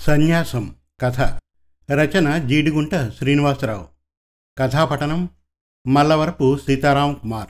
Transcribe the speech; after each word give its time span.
సన్యాసం 0.00 0.74
కథ. 1.00 1.20
రచన 1.92 2.46
జీడిగుంట 2.46 2.94
శ్రీనివాసరావు. 2.94 3.88
కథాపఠనం 4.58 5.28
మల్లవరపు 5.86 6.56
సీతారాం 6.56 7.14
కుమార్. 7.14 7.48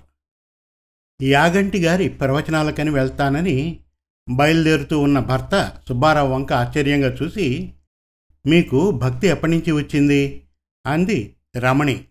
యాగంటి 1.22 1.82
గారి 1.82 2.08
ప్రవచనాలకని 2.08 2.90
వెళ్తానని 2.90 3.80
బయలుదేరుతూ 4.30 5.00
ఉన్న 5.00 5.18
భర్త 5.18 5.72
సుబ్బారావు 5.88 6.34
వంక 6.34 6.52
ఆశ్చర్యంగా 6.52 7.16
చూసి 7.22 7.74
మీకు 8.46 8.90
భక్తి 8.90 9.26
ఎప్పటి 9.26 9.52
నుంచి 9.52 9.72
వచ్చింది? 9.72 10.46
అంది 10.86 11.36
రమణి. 11.56 12.04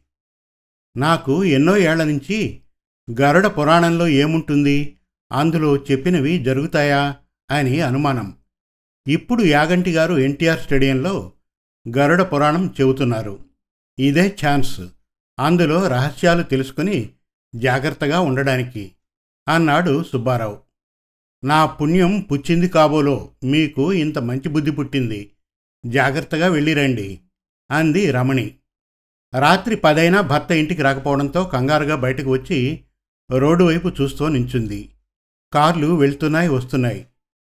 నాకు 0.98 1.44
ఎన్నో 1.44 1.78
ఏళ్ళ 1.78 2.04
నుంచి 2.04 2.63
గరుడ 3.12 3.48
పురాణంలో 3.48 4.08
ఏముంటుంది? 4.08 4.98
అందులో 5.32 5.78
చెప్పినవి 5.78 6.44
జరుగుతాయా? 6.44 7.16
అని 7.52 7.82
అనుమానం. 7.82 8.38
ఇప్పుడు 9.08 9.44
యాగంటి 9.44 9.92
గారు 9.92 10.14
ఎన్టీఆర్ 10.14 10.60
స్టేడియంలో 10.60 11.32
గరుడ 11.98 12.22
పురాణం 12.22 12.76
చెబుతున్నారు. 12.82 13.46
ఇదే 14.00 14.38
ఛాన్స్. 14.46 14.82
అందులో 15.40 15.88
రహస్యాలు 15.88 16.44
తెలుసుకుని 16.44 17.10
జాగ్రత్తగా 17.56 18.20
ఉండడానికి. 18.20 18.92
అన్నాడు 19.48 20.04
సుబ్బారావు. 20.04 20.60
నా 21.44 21.66
పుణ్యం 21.66 22.20
పుచ్చింది 22.20 22.68
కాబోలో 22.68 23.32
మీకు 23.44 23.94
ఇంత 23.94 24.20
మంచి 24.20 24.50
బుద్ధి 24.50 24.72
పుట్టింది. 24.72 25.32
జాగ్రత్తగా 25.86 26.48
వెళ్ళిరండి 26.48 27.20
అంది 27.72 28.12
రమణి. 28.12 28.56
రాత్రి 29.40 29.76
పదైనా 29.76 30.22
భర్త 30.22 30.52
ఇంటికి 30.52 30.82
రాకపోవడంతో 30.82 31.44
కంగారుగా 31.44 31.96
బయటకు 31.96 32.30
వచ్చి 32.30 32.84
రోడ్డు 33.38 33.64
వైపు 33.64 33.92
చూస్తూ 34.02 34.28
నించుంది. 34.28 34.90
కార్లు 35.54 35.88
వెళ్తున్నాయి 35.88 36.50
వస్తున్నాయి. 36.50 37.08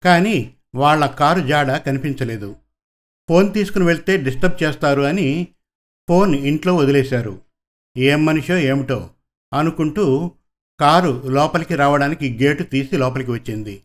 కానీ 0.04 0.54
వాళ్ళ 0.74 1.06
కారు 1.06 1.40
జాడ 1.40 1.76
కనిపించలేదు. 1.76 2.56
ఫోన్ 3.28 3.54
తీసుకుని 3.54 3.84
వెళ్తే 3.84 4.16
డిస్టర్బ్ 4.16 4.62
చేస్తారు 4.62 5.02
అని 5.02 5.48
ఫోన్ 6.08 6.34
ఇంట్లో 6.34 6.76
వదిలేశారు. 6.76 7.40
ఏం 7.96 8.24
మనిషో 8.24 8.56
ఏమిటో 8.56 9.10
అనుకుంటూ 9.54 10.30
కారు 10.80 11.22
లోపలికి 11.26 11.74
రావడానికి 11.74 12.38
గేటు 12.42 12.62
తీసి 12.62 12.96
లోపలికి 12.96 13.30
వచ్చింది. 13.30 13.82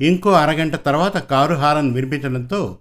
ఇంకో 0.00 0.32
అరగంట 0.32 0.74
తర్వాత 0.74 1.16
కారు 1.16 1.54
హారన్ 1.54 1.94
వినిపించడంతో 1.94 2.78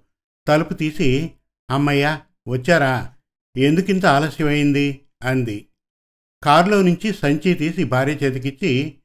తలుపు 0.48 0.74
తీసి 0.74 1.32
అమ్మయ్యా 1.70 2.22
వచ్చారా? 2.48 3.14
ఎందుకింత 3.58 4.06
ఆలస్యమైంది? 4.06 5.00
అంది. 5.24 5.66
కారులో 6.44 6.82
నుంచి 6.82 7.14
సంచి 7.14 7.54
తీసి 7.54 7.84
భార్య 7.84 8.14
చేతికిచ్చి 8.14 8.98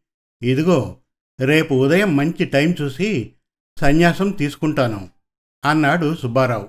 ఇదిగో 0.43 0.97
రేపు 1.41 1.75
ఉదయం 1.75 2.17
మంచి 2.17 2.45
టైం 2.45 2.75
చూసి 2.83 3.33
సన్యాసం 3.81 4.31
తీసుకుంటాను 4.31 5.11
అన్నాడు 5.65 6.15
సుబ్బారావు. 6.15 6.69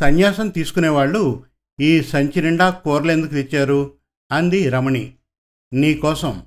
సన్యాసం 0.00 0.48
తీసుకునేవాళ్ళు 0.48 1.44
ఈ 1.80 2.02
సంచి 2.02 2.42
నిండా 2.42 2.70
కూరలెందుకు 2.70 3.30
తెచ్చారు? 3.30 3.94
అంది 4.32 4.68
రమణి. 4.68 5.14
నీకోసం 5.72 6.46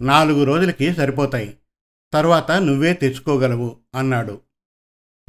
నాలుగు 0.00 0.44
రోజులకి 0.44 0.94
సరిపోతాయి. 0.94 1.58
తర్వాత 2.12 2.50
నువ్వే 2.50 2.92
తెచ్చుకోగలవు 2.92 3.76
అన్నాడు. 3.94 4.40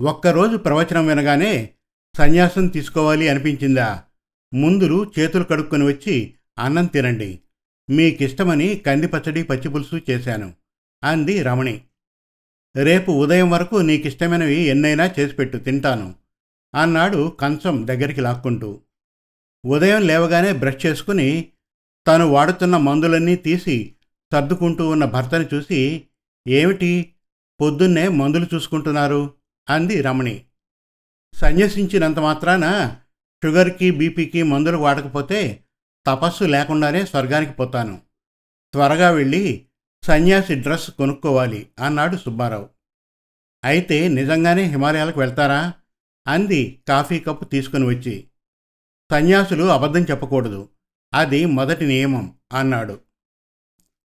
ఒక్కరోజు 0.01 0.57
ప్రవచనం 0.57 1.07
వినగానే 1.07 1.69
సన్యాసం 2.17 2.67
తీసుకోవాలి 2.67 3.29
అనిపించిందా? 3.29 4.03
ముందులు 4.53 5.11
చేతులు 5.19 5.43
కడుక్కొని 5.43 5.83
వచ్చి 5.83 6.33
అన్నం 6.59 6.85
తినండి. 6.85 7.39
మీకిష్టమని 7.89 8.75
కంది 8.75 9.07
పచ్చడి 9.07 9.43
పచ్చిపులుసు 9.43 10.01
చేశాను. 10.09 10.53
అంది 11.03 11.43
రమణి. 11.43 11.81
రేపు 12.83 13.11
ఉదయం 13.11 13.49
వరకు 13.49 13.75
నీకిష్టమైనవి 13.75 14.61
ఎన్నైనా 14.61 15.11
చేసిపెట్టు 15.19 15.57
తింటాను. 15.57 16.15
అన్నాడు 16.75 17.37
కంచం 17.39 17.87
దగ్గరికి 17.87 18.21
లాక్కుంటూ. 18.21 18.81
ఉదయం 19.65 20.01
లేవగానే 20.01 20.53
బ్రష్ 20.53 20.85
చేసుకుని 20.85 21.49
తను 22.07 22.27
వాడుతున్న 22.27 22.77
మందులన్నీ 22.77 23.35
తీసి 23.35 23.95
సర్దుకుంటూ 24.33 24.89
ఉన్న 24.89 25.05
భర్తని 25.05 25.45
చూసి 25.53 26.03
ఏమిటి? 26.47 27.13
పొద్దున్నే 27.61 28.07
మందులు 28.07 28.47
చూసుకుంటున్నారు? 28.53 29.33
అంది 29.69 30.01
రమణి. 30.01 30.45
సన్యసించినంత 31.35 32.19
మాత్రాన 32.19 32.95
షుగర్కి 33.43 33.91
బీపీకి 33.91 34.43
మందులు 34.43 34.77
వాడకపోతే 34.77 35.63
తపస్సు 36.07 36.43
లేకుండానే 36.43 37.05
స్వర్గానికి 37.05 37.51
పోతాను. 37.51 38.01
త్వరగా 38.73 39.09
వెళ్ళి 39.09 39.65
సన్యాసి 40.03 40.55
డ్రెస్ 40.55 40.91
కొనుక్కోవాలి 40.91 41.69
అన్నాడు 41.79 42.17
సుబ్బారావు. 42.17 42.69
అయితే 43.63 44.07
నిజంగానే 44.07 44.63
హిమాలయాలకు 44.63 45.19
వెళ్తారా? 45.19 45.73
అంది 46.27 46.83
కాఫీ 46.87 47.19
కప్పు 47.19 47.45
తీసుకుని 47.45 47.85
వచ్చి. 47.85 48.27
సన్యాసులు 49.11 49.63
అబద్ధం 49.63 50.01
చెప్పకూడదు. 50.01 50.69
అది 51.13 51.45
మొదటి 51.45 51.85
నియమం 51.85 52.33
అన్నాడు. 52.53 52.99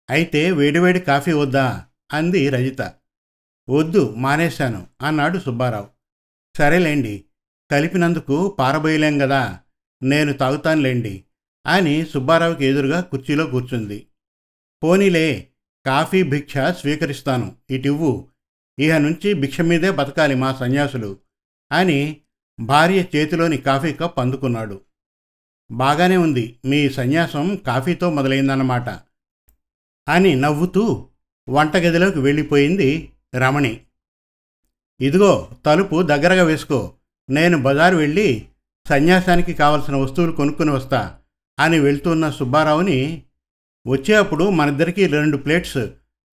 అయితే 0.09 0.51
వేడివేడి 0.51 0.99
కాఫీ 0.99 1.31
వద్దా? 1.31 1.85
అంది 2.13 2.49
రజిత. 2.49 2.93
వద్దు 3.69 4.13
మానేశాను 4.17 4.87
అన్నాడు 5.01 5.39
సుబ్బారావు. 5.39 5.89
సరేలేండి 6.57 7.25
కలిపినందుకు 7.71 8.55
పారబోయలేం 8.59 9.19
కదా 9.19 9.59
నేను 10.03 10.33
తాగుతానులేండి 10.33 11.24
అని 11.67 12.05
సుబ్బారావుకి 12.05 12.65
ఎదురుగా 12.65 13.01
కుర్చీలో 13.01 13.47
కూర్చుంది. 13.47 14.07
పోనీలే 14.83 15.47
కాఫీ 15.85 16.23
భిక్ష 16.23 16.57
స్వీకరిస్తాను. 16.57 17.55
ఇటివ్వు. 17.69 18.27
ఇహ 18.79 18.97
నుంచి 18.97 19.33
భిక్ష 19.33 19.61
మీదే 19.61 19.91
బతకాలి 19.91 20.35
మా 20.35 20.53
సన్యాసులు 20.53 21.17
అని 21.71 22.21
భార్య 22.59 23.05
చేతిలోని 23.15 23.57
కాఫీ 23.57 23.93
కప్ 23.93 24.19
అందుకున్నాడు. 24.19 24.81
బాగానే 25.71 26.17
ఉంది 26.17 26.59
మీ 26.65 26.89
సన్యాసం 26.89 27.55
కాఫీతో 27.55 28.09
మొదలైందన్నమాట 28.09 28.89
అని 30.09 30.35
నవ్వుతూ 30.35 31.09
వంటగదిలోకి 31.49 32.19
వెళ్ళిపోయింది 32.19 33.11
రమణి. 33.35 33.81
ఇదిగో 35.01 35.51
తలుపు 35.65 36.01
దగ్గరగా 36.01 36.43
వేసుకో. 36.43 36.93
నేను 37.29 37.61
బజారు 37.61 37.95
వెళ్ళి 37.95 38.47
సన్యాసానికి 38.89 39.53
కావలసిన 39.53 39.95
వస్తువులు 39.95 40.31
కొనుక్కుని 40.31 40.71
వస్తా. 40.71 41.19
అని 41.59 41.79
వెళ్తున్న 41.79 42.29
సుబ్బారావుని 42.29 43.23
వచ్చేప్పుడు 43.87 44.49
మనిద్దరికీ 44.49 45.07
రెండు 45.07 45.37
ప్లేట్స్ 45.37 45.77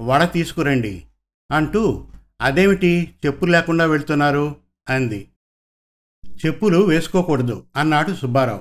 వడ 0.01 0.31
తీసుకురండి 0.33 1.05
అంటూ 1.53 2.09
అదేమిటి 2.41 3.15
చెప్పులు 3.27 3.51
లేకుండా 3.51 3.87
వెళ్తున్నారు? 3.87 4.57
అంది. 4.89 5.29
చెప్పులు 6.47 6.79
వేసుకోకూడదు 6.79 7.67
అన్నాడు 7.77 8.15
సుబ్బారావు. 8.15 8.61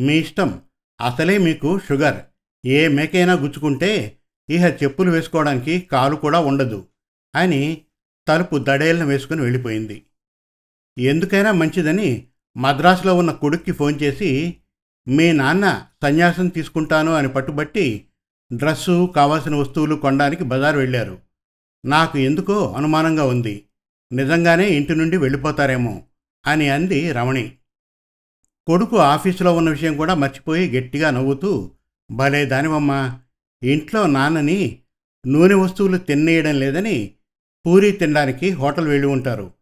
మీ 0.00 0.18
ఇష్టం. 0.18 0.62
అసలే 1.00 1.38
మీకు 1.38 1.78
షుగర్. 1.78 2.20
ఏ 2.66 2.88
మేకైనా 2.88 3.32
గుచ్చుకుంటే 3.32 4.18
ఇహ 4.50 4.68
చెప్పులు 4.68 5.10
వేసుకోవడానికి 5.10 5.80
కాలు 5.80 6.16
కూడా 6.16 6.38
ఉండదు 6.40 6.86
అని 7.36 7.82
తలుపు 8.28 8.58
దడేలను 8.62 9.06
వేసుకుని 9.06 9.40
వెళ్ళిపోయింది. 9.40 10.06
ఎందుకైనా 10.98 11.52
మంచిదని 11.52 12.26
మద్రాసులో 12.56 13.14
ఉన్న 13.14 13.30
కొడుక్కి 13.30 13.72
ఫోన్ 13.72 14.02
చేసి 14.02 14.56
మీ 15.06 15.32
నాన్న 15.32 15.86
సన్యాసం 16.02 16.48
తీసుకుంటాను 16.48 17.12
అని 17.14 17.28
పట్టుబట్టి 17.28 18.06
డ్రస్సు 18.52 19.12
కావాల్సిన 19.16 19.54
వస్తువులు 19.54 19.94
కొనడానికి 19.94 20.44
బజారు 20.44 20.78
వెళ్ళారు. 20.78 21.18
నాకు 21.84 22.18
ఎందుకో 22.18 22.74
అనుమానంగా 22.76 23.24
ఉంది. 23.24 23.64
నిజంగానే 24.12 24.68
ఇంటి 24.68 24.94
నుండి 24.96 25.16
వెళ్ళిపోతారేమో 25.16 26.02
అని 26.46 26.68
అంది 26.68 27.12
రమణి. 27.12 27.52
కొడుకు 28.66 28.96
ఆఫీసులో 28.96 29.56
ఉన్న 29.56 29.70
విషయం 29.70 29.96
కూడా 29.96 30.14
మర్చిపోయి 30.14 30.68
గట్టిగా 30.68 31.10
నవ్వుతూ 31.10 31.72
భలే 32.10 32.46
దానివమ్మా! 32.46 33.20
ఇంట్లో 33.62 34.06
నాన్నని 34.06 34.82
నూనె 35.26 35.54
వస్తువులు 35.54 35.98
తిన్నేయడం 35.98 36.54
లేదని 36.54 37.14
పూరీ 37.64 37.92
తినడానికి 37.92 38.50
హోటల్ 38.50 38.88
వెళ్ళి 38.88 39.06
ఉంటారు. 39.06 39.54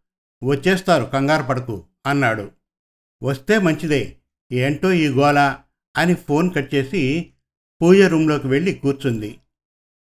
వచ్చేస్తారు 0.42 1.04
కంగారు 1.04 1.42
పడకు 1.42 1.84
అన్నాడు. 2.06 2.50
వస్తే 3.22 3.58
మంచిదే 3.58 4.17
ఏంటో 4.52 4.92
ఈ 4.92 5.08
గోలా 5.08 5.64
అని 5.96 6.14
ఫోన్ 6.14 6.54
కట్ 6.54 6.74
చేసి 6.74 7.32
పూజ 7.82 8.00
రూమ్లోకి 8.00 8.46
వెళ్ళి 8.46 8.74
కూర్చుంది. 8.74 9.38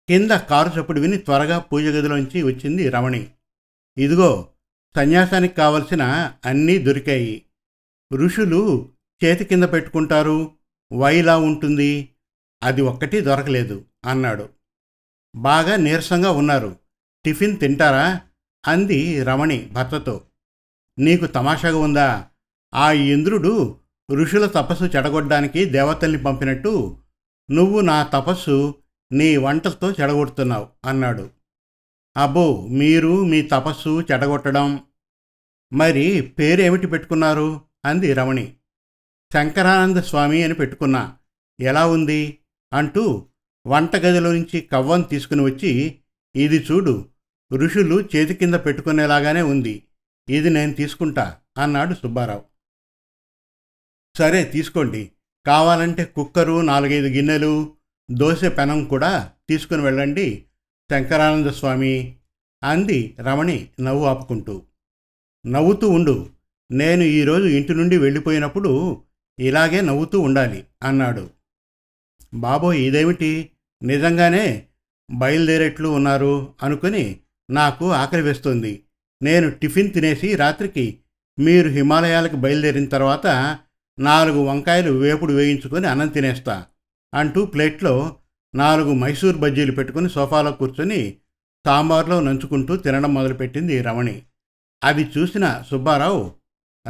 కింద 0.09 0.31
కారు 0.31 0.81
చప్పుడు 0.81 1.01
విని 1.01 1.17
త్వరగా 1.17 1.59
పూజ 1.59 1.85
గదిలోంచి 1.85 2.43
వచ్చింది 2.43 2.89
రమణి. 2.89 3.31
ఇదిగో 3.99 4.49
సన్యాసానికి 4.97 5.55
కావలసిన 5.55 6.33
అన్నీ 6.45 6.79
దొరికాయి. 6.79 7.43
ఋషులు 8.15 8.91
చేతి 9.25 9.45
కింద 9.45 9.65
పెట్టుకుంటారు. 9.65 10.51
వైలా 10.93 11.39
ఉంటుంది. 11.39 12.09
అది 12.63 12.83
ఒక్కటి 12.83 13.21
దొరకలేదు 13.21 13.85
అన్నాడు. 14.05 14.49
బాగా 15.37 15.77
నీరసంగా 15.77 16.31
ఉన్నారు. 16.31 16.77
టిఫిన్ 17.25 17.59
తింటారా? 17.59 18.21
అంది 18.67 19.25
రమణి 19.25 19.67
భర్తతో. 19.67 20.25
నీకు 20.99 21.27
తమాషాగా 21.27 21.79
ఉందా? 21.79 22.27
ఆ 22.75 22.93
ఇంద్రుడు 22.93 23.81
ఋషుల 24.13 24.47
తపస్సు 24.47 24.85
చెడగొట్టడానికి 24.85 25.65
దేవతల్ని 25.65 26.23
పంపినట్టు 26.23 26.99
నువ్వు 27.51 27.81
నా 27.81 28.03
తపస్సు 28.03 28.75
నీ 29.13 29.37
వంటలతో 29.37 29.93
చెడగొడుతున్నావు 29.93 30.69
అన్నాడు. 30.85 31.31
అబ్బో 32.17 32.67
మీరు 32.71 33.25
మీ 33.25 33.43
తపస్సు 33.43 34.01
చెడగొట్టడం. 34.01 34.81
మరి 35.73 36.35
పేరేమిటి 36.39 36.87
పెట్టుకున్నారు? 36.87 37.61
అంది 37.85 38.13
రమణి. 38.13 38.55
శంకరానంద 39.33 39.97
స్వామి 39.97 40.43
అని 40.43 40.55
పెట్టుకున్నా. 40.55 41.17
ఎలా 41.61 41.87
ఉంది? 41.87 42.39
అంటూ 42.73 43.27
వంటగదిలో 43.67 44.33
నుంచి 44.33 44.61
కవ్వం 44.61 45.01
తీసుకుని 45.01 45.43
వచ్చి 45.43 45.99
ఇది 46.37 46.59
చూడు 46.59 47.09
ఋషులు 47.55 48.09
చేతి 48.17 48.35
కింద 48.35 48.55
పెట్టుకునేలాగానే 48.55 49.43
ఉంది. 49.43 49.85
ఇది 50.29 50.51
నేను 50.51 50.73
తీసుకుంటా 50.73 51.37
అన్నాడు 51.59 51.95
సుబ్బారావు. 51.95 52.54
సరే 54.19 54.45
తీసుకోండి. 54.45 55.11
కావాలంటే 55.47 56.05
కుక్కరు 56.05 56.61
నాలుగైదు 56.61 57.07
గిన్నెలు 57.07 57.73
దోశ 58.11 58.45
పెనం 58.45 58.85
కూడా 58.85 59.31
తీసుకుని 59.49 59.83
వెళ్ళండి. 59.83 60.45
శంకరానంద 60.91 61.47
స్వామి 61.47 62.17
అంది 62.65 63.17
రమణి 63.21 63.69
నవ్వు 63.81 64.05
ఆపుకుంటూ. 64.05 64.63
నవ్వుతూ 65.47 65.89
ఉండు. 65.89 66.31
నేను 66.71 67.03
ఈరోజు 67.03 67.47
ఇంటి 67.47 67.75
నుండి 67.75 67.99
వెళ్ళిపోయినప్పుడు 67.99 69.03
ఇలాగే 69.39 69.81
నవ్వుతూ 69.81 70.21
ఉండాలి 70.21 70.65
అన్నాడు. 70.83 71.31
బాబోయ్ 72.35 72.79
ఇదేమిటి? 72.79 73.51
నిజంగానే 73.83 74.67
బయలుదేరేట్లు 75.11 75.89
ఉన్నారు 75.89 76.53
అనుకుని 76.63 77.21
నాకు 77.51 77.93
ఆకలి 77.93 78.23
వేస్తుంది. 78.23 78.83
నేను 79.23 79.51
టిఫిన్ 79.51 79.93
తినేసి 79.93 80.37
రాత్రికి 80.37 80.99
మీరు 81.39 81.69
హిమాలయాలకు 81.69 82.37
బయలుదేరిన 82.37 82.85
తర్వాత 82.85 83.59
నాలుగు 83.99 84.39
వంకాయలు 84.39 84.93
వేపుడు 84.93 85.33
వేయించుకొని 85.33 85.87
అన్నం 85.87 86.09
తినేస్తా 86.09 86.67
అంటూ 87.15 87.47
ప్లేట్లో 87.47 88.17
నాలుగు 88.55 88.95
మైసూర్ 88.95 89.37
బజ్జీలు 89.37 89.73
పెట్టుకుని 89.73 90.11
సోఫాలో 90.11 90.53
కూర్చొని 90.53 91.17
సాంబార్లో 91.67 92.21
నంచుకుంటూ 92.21 92.77
తినడం 92.77 93.15
మొదలుపెట్టింది 93.15 93.83
రమణి. 93.83 94.23
అది 94.85 95.11
చూసిన 95.19 95.65
సుబ్బారావు 95.71 96.35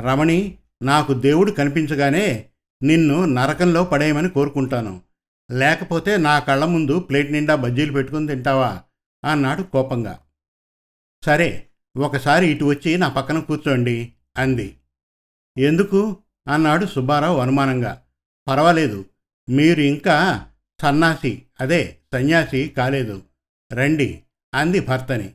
రమణి 0.01 0.59
నాకు 0.83 1.15
దేవుడు 1.15 1.51
కనిపించగానే 1.51 2.49
నిన్ను 2.83 3.25
నరకంలో 3.25 3.85
పడేయమని 3.85 4.29
కోరుకుంటాను. 4.29 5.01
లేకపోతే 5.51 6.17
నా 6.17 6.39
కళ్ళ 6.39 6.65
ముందు 6.65 6.99
ప్లేట్ 6.99 7.33
నిండా 7.33 7.55
బజ్జీలు 7.55 7.93
పెట్టుకుని 7.93 8.27
తింటావా? 8.27 8.83
అన్నాడు 9.25 9.63
కోపంగా. 9.63 10.19
సరే 11.25 11.67
ఒకసారి 11.97 12.47
ఇటు 12.47 12.65
వచ్చి 12.65 12.99
నా 12.99 13.09
పక్కన 13.09 13.39
కూర్చోండి 13.39 14.13
అంది. 14.39 14.77
ఎందుకు? 15.59 16.17
అన్నాడు 16.49 16.87
సుబ్బారావు 16.87 17.41
అనుమానంగా. 17.41 18.03
పర్వాలేదు 18.49 19.05
మీరు 19.49 19.81
ఇంకా 19.81 20.47
సన్నాసి 20.83 21.43
అదే 21.61 21.97
సన్యాసి 22.13 22.69
కాలేదు. 22.69 23.23
రండి 23.73 24.23
అంది 24.55 24.81
భర్తని. 24.81 25.31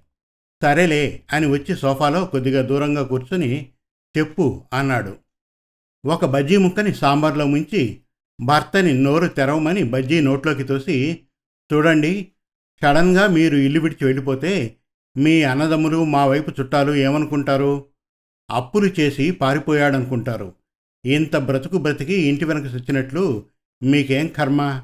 సరేలే 0.64 1.24
అని 1.34 1.46
వచ్చి 1.46 1.76
సోఫాలో 1.76 2.26
కొద్దిగా 2.26 2.62
దూరంగా 2.62 3.04
కూర్చుని 3.04 3.70
చెప్పు 4.18 4.66
అన్నాడు. 4.74 5.18
ఒక 6.06 6.26
బజ్జీ 6.26 6.58
ముక్కని 6.58 6.94
సాంబార్లో 6.94 7.46
ముంచి 7.46 8.02
భర్తని 8.42 8.94
నోరు 8.94 9.28
తెరవమని 9.28 9.84
బజ్జీ 9.84 10.22
నోట్లోకి 10.22 10.64
తోసి 10.64 11.20
చూడండి 11.74 12.32
సడన్గా 12.84 13.28
మీరు 13.28 13.56
ఇల్లు 13.56 13.80
విడిచి 13.80 14.06
వెళ్ళిపోతే 14.06 14.76
మీ 15.18 15.44
అన్నదమ్ములు 15.44 16.04
మా 16.04 16.26
వైపు 16.26 16.52
చుట్టాలు 16.60 16.94
ఏమనుకుంటారు? 16.94 17.86
అప్పులు 18.52 18.88
చేసి 19.00 19.32
పారిపోయాడనుకుంటారు. 19.32 20.54
ఇంత 21.06 21.36
బ్రతుకు 21.36 21.78
బ్రతికి 21.78 22.14
ఇంటి 22.14 22.46
వెనక 22.46 22.66
చచ్చినట్లు 22.66 23.46
మీకేం 23.84 24.28
కర్మ? 24.28 24.82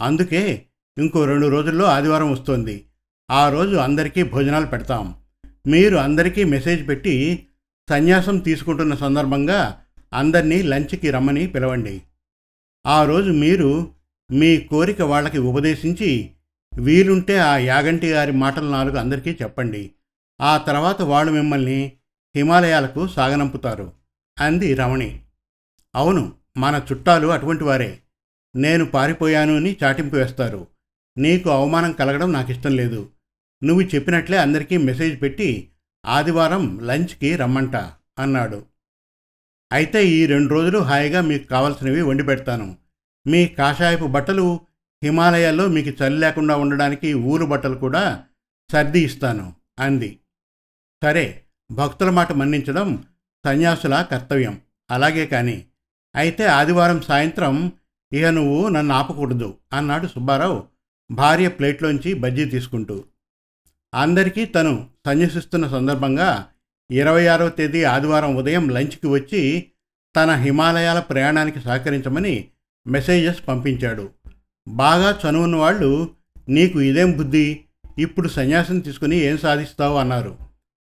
అందుకే 0.00 0.62
ఇంకో 0.98 1.24
రెండు 1.24 1.46
రోజుల్లో 1.46 1.84
ఆదివారం 1.84 2.32
వస్తోంది. 2.32 2.84
ఆ 3.30 3.48
రోజు 3.48 3.76
అందరికీ 3.76 4.22
భోజనాలు 4.22 4.66
పెడతాం. 4.66 5.14
మీరు 5.66 5.96
అందరికీ 5.96 6.44
మెసేజ్ 6.44 6.88
పెట్టి 6.88 7.46
సన్యాసం 7.90 8.38
తీసుకుంటున్న 8.38 8.94
సందర్భంగా 8.94 9.80
అందరినీ 10.14 10.62
లంచ్కి 10.62 11.10
రమ్మని 11.10 11.46
పిలవండి. 11.46 12.02
ఆ 12.86 13.04
రోజు 13.04 13.30
మీరు 13.30 13.90
మీ 14.30 14.56
కోరిక 14.56 15.02
వాళ్ళకి 15.02 15.38
ఉపదేశించి 15.38 16.30
వీలుంటే 16.80 17.38
ఆ 17.38 17.56
యాగంటి 17.56 18.10
గారి 18.10 18.32
మాటలు 18.32 18.70
నాలుగు 18.70 18.96
అందరికీ 18.96 19.30
చెప్పండి. 19.30 19.90
ఆ 20.40 20.56
తర్వాత 20.56 21.02
వాళ్ళు 21.02 21.32
మిమ్మల్ని 21.32 21.92
హిమాలయాలకు 22.36 23.08
సాగనంపుతారు. 23.08 23.92
అంది 24.40 24.74
రమణి. 24.74 25.23
అవును 25.96 26.34
మన 26.56 26.82
చుట్టాలు 26.92 27.28
అటువంటి 27.28 27.64
వారే. 27.64 28.00
నేను 28.56 28.84
పారిపోయాను 28.84 29.56
అని 29.56 29.76
చాటింపు 29.84 30.16
వేస్తారు. 30.16 30.66
నీకు 31.18 31.50
అవమానం 31.50 31.92
కలగడం 31.92 32.32
నాకు 32.32 32.52
ఇష్టం 32.52 32.76
లేదు. 32.76 33.10
నువ్వు 33.64 33.82
చెప్పినట్లే 33.82 34.36
అందరికీ 34.36 34.76
మెసేజ్ 34.76 35.22
పెట్టి 35.22 35.70
ఆదివారం 36.06 36.80
లంచ్కి 36.82 37.36
రమ్మంట 37.36 37.76
అన్నాడు. 38.18 38.64
అయితే 39.72 40.06
ఈ 40.06 40.26
రెండు 40.26 40.48
రోజులు 40.48 40.78
హాయిగా 40.78 41.20
మీకు 41.20 41.46
కావలసినవి 41.46 42.02
వండి 42.02 42.22
పెడతాను. 42.22 42.76
మీ 43.26 43.46
కాషాయపు 43.46 44.04
బట్టలు 44.04 44.60
హిమాలయాల్లో 45.04 45.68
మీకు 45.68 45.88
చలి 45.88 46.18
లేకుండా 46.18 46.56
ఉండడానికి 46.56 47.14
ఊరు 47.14 47.44
బట్టలు 47.44 47.74
కూడా 47.74 48.24
సర్ది 48.72 49.00
ఇస్తాను 49.00 49.54
అంది. 49.78 50.18
సరే 51.02 51.42
భక్తుల 51.72 52.10
మాట 52.10 52.32
మన్నించడం 52.32 53.04
సన్యాసుల 53.44 54.06
కర్తవ్యం. 54.10 54.60
అలాగే 54.90 55.26
కానీ 55.26 55.66
అయితే 56.16 56.46
ఆదివారం 56.46 57.02
సాయంత్రం 57.02 57.72
ఇక 58.12 58.24
నువ్వు 58.24 58.68
నన్ను 58.68 58.94
ఆపకూడదు 58.94 59.54
అన్నాడు 59.72 60.06
సుబ్బారావు 60.06 60.64
భార్య 61.10 61.48
ప్లేట్లోంచి 61.48 62.14
బజ్జీ 62.14 62.44
తీసుకుంటూ. 62.44 63.04
అందరికీ 63.94 64.44
తను 64.44 64.86
సన్యసిస్తున్న 65.06 65.68
సందర్భంగా 65.68 66.48
ఇరవై 66.90 67.26
ఆరవ 67.26 67.48
తేదీ 67.48 67.84
ఆదివారం 67.84 68.36
ఉదయం 68.36 68.70
లంచ్కి 68.70 69.06
వచ్చి 69.06 69.70
తన 70.16 70.30
హిమాలయాల 70.30 71.00
ప్రయాణానికి 71.00 71.60
సహకరించమని 71.60 72.48
మెసేజెస్ 72.86 73.48
పంపించాడు. 73.48 74.10
బాగా 74.68 75.20
చనువున్న 75.28 75.56
వాళ్ళు 75.56 76.10
నీకు 76.48 76.80
ఇదేం 76.80 77.16
బుద్ధి? 77.16 77.60
ఇప్పుడు 77.98 78.28
సన్యాసం 78.28 78.78
తీసుకుని 78.78 79.16
ఏం 79.16 79.38
సాధిస్తావు? 79.38 79.96
అన్నారు. 79.96 80.38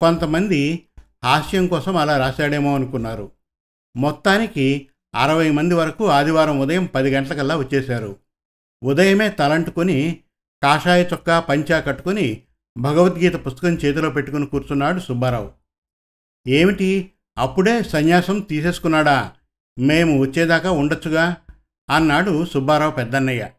కొంతమంది 0.00 0.82
హాస్యం 1.24 1.66
కోసం 1.66 1.96
అలా 1.96 2.16
రాశాడేమో 2.16 2.74
అనుకున్నారు. 2.74 3.30
మొత్తానికి 3.96 4.88
అరవై 5.16 5.50
మంది 5.50 5.74
వరకు 5.74 6.06
ఆదివారం 6.06 6.60
ఉదయం 6.60 6.84
పది 6.84 7.10
గంటలకల్లా 7.10 7.56
వచ్చేశారు. 7.56 8.16
ఉదయమే 8.84 9.28
తలంటుకొని 9.28 10.20
కాషాయ 10.62 11.04
చొక్కా 11.04 11.40
పంచా 11.40 11.80
కట్టుకుని 11.80 12.42
భగవద్గీత 12.78 13.46
పుస్తకం 13.46 13.72
చేతిలో 13.72 14.10
పెట్టుకుని 14.10 14.46
కూర్చున్నాడు 14.46 15.00
సుబ్బారావు. 15.00 15.52
ఏమిటి? 16.48 17.12
అప్పుడే 17.38 17.82
సన్యాసం 17.82 18.40
తీసేసుకున్నాడా? 18.40 19.32
మేము 19.78 20.20
వచ్చేదాకా 20.20 20.70
ఉండొచ్చుగా? 20.70 21.36
అన్నాడు 21.90 22.44
సుబ్బారావు 22.44 22.92
పెద్దన్నయ్య. 22.92 23.50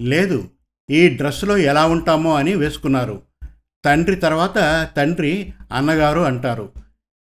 లేదు 0.00 0.50
ఈ 0.90 1.08
డ్రెస్సులో 1.08 1.56
ఎలా 1.56 1.86
ఉంటామో 1.86 2.34
అని 2.34 2.54
వేసుకున్నారు. 2.54 3.22
తండ్రి 3.84 4.16
తర్వాత 4.16 4.88
తండ్రి 4.96 5.52
అన్నగారు 5.72 6.20
అంటారు. 6.20 6.72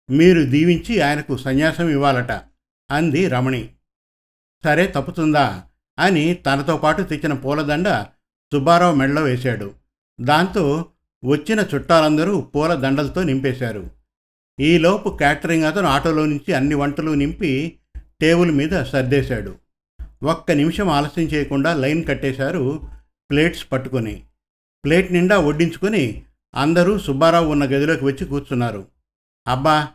మీరు 0.09 0.43
దీవించి 0.43 1.01
ఆయనకు 1.01 1.37
సన్యాసం 1.37 1.89
ఇవ్వాలట. 1.89 2.48
అంది 2.91 3.27
రమణి. 3.27 3.69
సరే 4.63 4.87
తప్పుతుందా? 4.87 5.63
అని 5.99 6.33
తనతో 6.33 6.77
పాటు 6.77 7.01
తెచ్చిన 7.01 7.33
పూలదండ 7.33 7.89
సుబ్బారావు 8.53 8.95
మెడలో 8.95 9.21
వేశాడు. 9.21 9.73
దాంతో 10.21 10.85
వచ్చిన 11.25 11.65
చుట్టాలందరూ 11.75 12.41
పూల 12.41 12.73
దండలతో 12.73 13.23
నింపేశారు. 13.23 13.89
ఈలోపు 14.59 15.09
క్యాటరింగ్ 15.09 15.63
అతను 15.63 15.87
ఆటోలో 15.87 16.25
నుంచి 16.25 16.53
అన్ని 16.53 16.75
వంటలు 16.75 17.11
నింపి 17.11 17.79
టేబుల్ 18.21 18.51
మీద 18.51 18.83
సర్దేశాడు. 18.83 19.55
ఒక్క 20.23 20.51
నిమిషం 20.51 20.89
ఆలస్యం 20.89 21.25
చేయకుండా 21.25 21.73
లైన్ 21.73 22.05
కట్టేశారు 22.05 22.81
ప్లేట్స్ 23.29 23.67
పట్టుకొని. 23.71 24.23
ప్లేట్ 24.85 25.13
నిండా 25.13 25.39
వడ్డించుకొని 25.39 26.23
అందరూ 26.55 26.99
సుబ్బారావు 26.99 27.51
ఉన్న 27.51 27.65
గదిలోకి 27.65 28.05
వచ్చి 28.05 28.25
కూర్చున్నారు. 28.25 28.85
అబ్బా! 29.47 29.87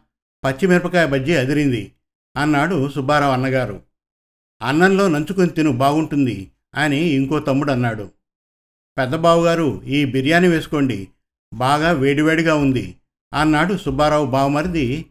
పచ్చిమిరపకాయ 0.45 1.07
బజ్జీ 1.07 1.35
అదిరింది. 1.37 1.93
అన్నాడు 2.37 2.89
సుబ్బారావు 2.89 3.33
అన్నగారు. 3.33 3.83
అన్నంలో 4.63 5.09
నంచుకొని 5.09 5.51
తిను 5.51 5.73
బాగుంటుంది 5.73 6.51
అని 6.75 7.01
ఇంకో 7.01 7.41
తమ్ముడు 7.41 7.71
అన్నాడు. 7.71 8.11
పెద్ద 8.99 9.15
బావుగారు 9.15 9.83
ఈ 9.85 10.05
బిర్యానీ 10.05 10.49
వేసుకోండి 10.49 11.09
బాగా 11.55 11.91
వేడివేడిగా 11.93 12.55
ఉంది 12.55 12.97
అన్నాడు 13.35 13.77
సుబ్బారావు 13.77 14.27
బావమరిది 14.27 15.07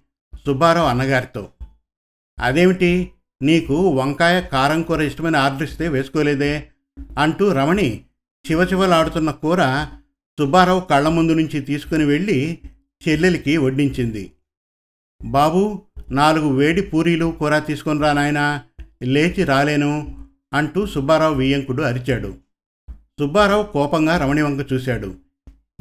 సుబ్బారావు 0.45 0.87
అన్నగారితో. 0.87 1.51
అదేమిటి 2.39 3.11
నీకు 3.41 3.75
వంకాయ 3.89 4.41
కారం 4.41 4.81
కూర 4.81 5.01
ఇష్టమైన 5.01 5.35
ఆర్డర్ 5.35 5.69
ఇస్తే 5.69 5.87
వేసుకోలేదే 5.87 6.71
అంటూ 7.17 7.51
రమణి 7.51 8.05
చివచివలాడుతున్న 8.45 9.31
కూర 9.31 9.87
సుబ్బారావు 10.39 10.79
కళ్ళ 10.79 11.07
ముందు 11.07 11.33
నుంచి 11.33 11.61
తీసుకుని 11.61 12.05
వెళ్ళి 12.05 12.59
చెల్లెలికి 13.07 13.57
వడ్డించింది. 13.57 14.31
బాబు 15.23 15.81
నాలుగు 16.13 16.47
వేడి 16.53 16.81
పూరీలు 16.81 17.35
కూర 17.39 17.59
తీసుకొని 17.59 18.01
రా 18.01 18.13
నాయనా 18.13 18.63
లేచి 19.03 19.43
రాలేను 19.43 20.17
అంటూ 20.53 20.85
సుబ్బారావు 20.85 21.35
వియ్యంకుడు 21.35 21.81
అరిచాడు. 21.81 22.35
సుబ్బారావు 22.89 23.63
కోపంగా 23.63 24.17
రమణి 24.17 24.41
వంక 24.41 24.73
చూశాడు. 24.73 25.15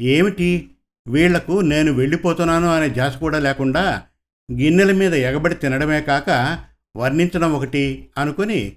ఏమిటి? 0.01 0.69
వీళ్ళకు 1.07 1.61
నేను 1.61 1.91
వెళ్ళిపోతున్నాను 1.91 2.67
అనే 2.73 2.89
జాస 2.89 3.17
కూడా 3.17 3.39
లేకుండా 3.39 4.01
గిన్నెల 4.51 4.91
మీద 4.91 5.13
ఎగబడి 5.13 5.55
తినడమే 5.55 6.01
కాక 6.01 6.59
వర్ణించడం 6.97 7.53
ఒకటి 7.53 8.07
అనుకుని 8.17 8.69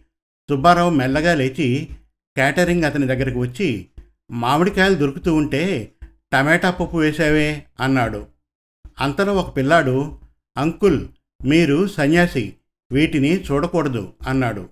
సుబ్బారావు 0.51 0.91
మెల్లగా 0.91 1.35
లేచి 1.35 1.89
క్యాటరింగ్ 2.37 2.85
అతని 2.85 3.07
దగ్గరికి 3.07 3.39
వచ్చి 3.39 3.87
మామిడికాయలు 4.31 4.95
దొరుకుతూ 4.95 5.35
ఉంటే 5.35 5.93
టమాటా 6.33 6.71
పప్పు 6.71 6.97
వేశావే 6.97 7.65
అన్నాడు. 7.81 8.27
అంతలో 9.01 9.35
ఒక 9.35 9.57
పిల్లాడు 9.57 10.19
అంకుల్ 10.57 11.07
మీరు 11.45 11.87
సన్యాసి 11.87 12.55
వీటిని 12.93 13.43
చూడకూడదు 13.43 14.13
అన్నాడు. 14.29 14.69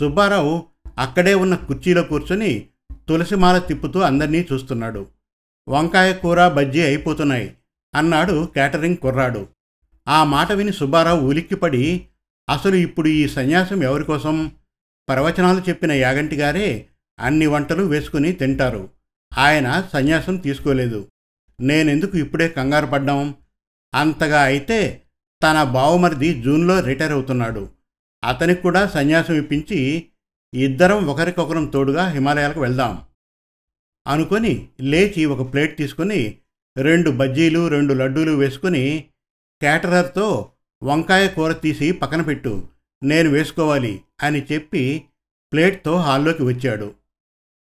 సుబ్బారావు 0.00 0.66
అక్కడే 0.98 1.34
ఉన్న 1.34 1.54
కుర్చీలో 1.54 2.02
కూర్చొని 2.02 2.66
తులసిమాల 3.08 3.58
తిప్పుతూ 3.58 4.00
అందరినీ 4.00 4.46
చూస్తున్నాడు. 4.52 5.06
వంకాయ 5.68 6.12
కూర 6.12 6.48
బజ్జీ 6.48 6.82
అయిపోతున్నాయి 6.82 7.56
అన్నాడు 7.94 8.48
క్యాటరింగ్ 8.52 8.96
కుర్రాడు. 8.96 9.48
ఆ 10.08 10.24
మాట 10.24 10.52
విని 10.52 10.72
సుబ్బారావు 10.72 11.20
ఉలిక్కిపడి 11.20 12.06
అసలు 12.50 12.74
ఇప్పుడు 12.74 13.08
ఈ 13.08 13.28
సన్యాసం 13.28 13.82
ఎవరి 13.82 14.04
కోసం? 14.04 14.52
ప్రవచనాలు 15.08 15.62
చెప్పిన 15.68 15.92
యాగంటి 15.92 16.36
గారే 16.36 16.86
అన్ని 17.20 17.46
వంటలు 17.46 17.82
వేసుకుని 17.82 18.32
తింటారు. 18.32 18.88
ఆయన 19.38 19.88
సన్యాసం 19.92 20.36
తీసుకోలేదు. 20.36 21.08
నేనెందుకు 21.60 22.18
ఇప్పుడే 22.18 22.48
కంగారు 22.48 22.86
పడ్డాం? 22.86 23.34
అంతగా 23.94 24.42
అయితే 24.42 25.02
తన 25.44 25.62
బావమరిది 25.62 26.42
జూన్లో 26.42 26.80
రిటైర్ 26.80 27.12
అవుతున్నాడు. 27.12 27.68
అతనికి 28.24 28.60
కూడా 28.60 28.86
సన్యాసం 28.86 29.34
ఇప్పించి 29.34 30.08
ఇద్దరం 30.54 31.06
ఒకరికొకరం 31.06 31.66
తోడుగా 31.66 32.08
హిమాలయాలకు 32.08 32.60
వెళ్దాం. 32.60 33.02
అనుకొని 34.08 34.68
లేచి 34.80 35.24
ఒక 35.24 35.52
ప్లేట్ 35.52 35.78
తీసుకొని 35.78 36.38
రెండు 36.76 37.10
బజ్జీలు 37.10 37.68
రెండు 37.68 37.94
లడ్డూలు 37.94 38.30
వేసుకొని 38.30 39.08
క్యాటరర్తో 39.62 40.50
వంకాయ 40.82 41.28
కూర 41.28 41.52
తీసి 41.52 41.92
పక్కన 41.92 42.22
పెట్టు 42.22 42.68
నేను 43.02 43.30
వేసుకోవాలి 43.30 44.02
అని 44.22 44.46
చెప్పి 44.52 45.04
ప్లేట్తో 45.52 45.96
హాల్లోకి 45.96 46.42
వచ్చాడు. 46.42 46.94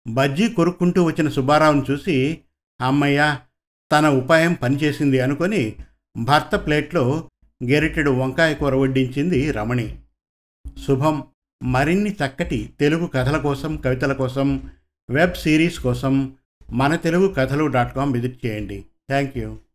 బజ్జీ 0.08 0.50
కొరుక్కుంటూ 0.50 1.04
వచ్చిన 1.04 1.30
సుబ్బారావును 1.30 1.86
చూసి 1.92 2.42
అమ్మయ్య 2.82 3.38
తన 3.94 4.08
ఉపాయం 4.10 4.54
పనిచేసింది 4.54 5.20
అనుకొని 5.20 5.76
భర్త 6.18 6.56
ప్లేట్లో 6.56 7.24
గెరిటెడు 7.64 8.12
వంకాయ 8.12 8.54
కూర 8.54 8.76
వడ్డించింది 8.76 9.52
రమణి. 9.52 10.00
శుభం 10.88 11.24
మరిన్ని 11.64 12.12
చక్కటి 12.12 12.70
తెలుగు 12.80 13.08
కథల 13.08 13.38
కోసం 13.38 13.78
కవితల 13.78 14.14
కోసం 14.14 14.70
వెబ్ 15.10 15.34
సిరీస్ 15.34 15.80
కోసం 15.80 16.36
మన 16.72 16.96
తెలుగు 16.96 17.28
కథలు 17.28 17.66
డాట్ 17.66 17.96
కామ్ 17.96 18.14
విజిట్ 18.14 18.46
చేయండి. 18.46 18.86
Thank 19.10 19.38
you 19.38 19.58